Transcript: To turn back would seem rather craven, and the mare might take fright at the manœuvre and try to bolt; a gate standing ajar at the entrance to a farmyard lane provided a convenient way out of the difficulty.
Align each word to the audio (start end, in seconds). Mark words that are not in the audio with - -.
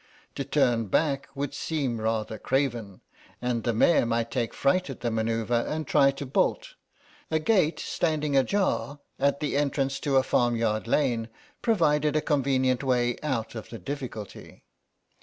To 0.33 0.43
turn 0.43 0.85
back 0.87 1.29
would 1.35 1.53
seem 1.53 2.01
rather 2.01 2.39
craven, 2.39 3.01
and 3.39 3.63
the 3.63 3.71
mare 3.71 4.03
might 4.03 4.31
take 4.31 4.51
fright 4.51 4.89
at 4.89 5.01
the 5.01 5.09
manœuvre 5.11 5.63
and 5.67 5.85
try 5.85 6.09
to 6.09 6.25
bolt; 6.25 6.69
a 7.29 7.37
gate 7.37 7.79
standing 7.79 8.35
ajar 8.35 8.99
at 9.19 9.41
the 9.41 9.55
entrance 9.55 9.99
to 9.99 10.17
a 10.17 10.23
farmyard 10.23 10.87
lane 10.87 11.29
provided 11.61 12.15
a 12.15 12.21
convenient 12.21 12.83
way 12.83 13.15
out 13.21 13.53
of 13.53 13.69
the 13.69 13.77
difficulty. 13.77 14.63